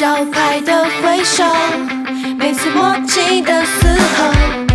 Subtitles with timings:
[0.00, 1.44] 招牌的挥手
[2.38, 4.69] 每次默契的嘶吼。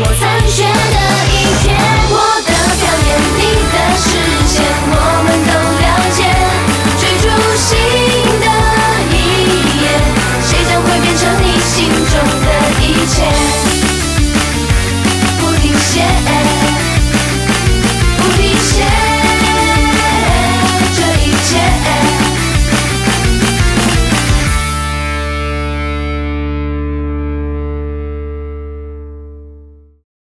[0.00, 0.98] 我残缺的
[1.34, 1.66] 一天。
[2.10, 2.14] 我
[2.46, 3.40] 的表演，你
[3.72, 4.06] 的视
[4.46, 4.56] 线，
[4.90, 5.17] 我。